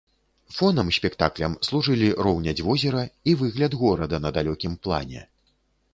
Фонам 0.59 0.87
спектаклям 0.97 1.57
служылі 1.67 2.09
роўнядзь 2.27 2.65
возера 2.69 3.03
і 3.29 3.37
выгляд 3.43 3.71
горада 3.85 4.17
на 4.25 4.29
далёкім 4.39 4.73
плане. 4.87 5.21